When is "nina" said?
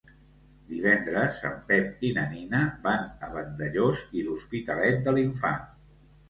2.31-2.61